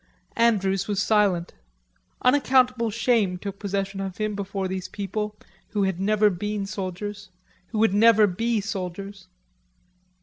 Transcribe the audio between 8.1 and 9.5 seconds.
be soldiers.